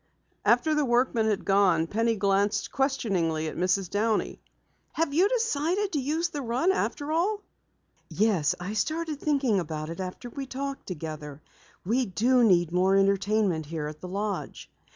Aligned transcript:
After 0.43 0.73
the 0.73 0.83
workman 0.83 1.27
had 1.27 1.45
gone, 1.45 1.85
Penny 1.85 2.15
glanced 2.15 2.71
questioningly 2.71 3.47
at 3.47 3.55
Mrs. 3.55 3.87
Downey. 3.87 4.39
"Have 4.93 5.13
you 5.13 5.29
decided 5.29 5.91
to 5.91 6.01
use 6.01 6.29
the 6.29 6.41
run 6.41 6.71
after 6.71 7.11
all?" 7.11 7.43
"Yes, 8.09 8.55
I 8.59 8.73
started 8.73 9.19
thinking 9.19 9.59
about 9.59 9.91
it 9.91 9.99
after 9.99 10.27
we 10.31 10.47
talked 10.47 10.87
together. 10.87 11.43
We 11.85 12.07
do 12.07 12.43
need 12.43 12.71
more 12.71 12.95
entertainment 12.95 13.67
here 13.67 13.85
at 13.85 14.01
the 14.01 14.07
lodge. 14.07 14.71